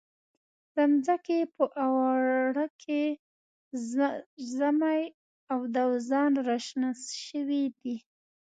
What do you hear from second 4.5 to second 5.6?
زمۍ او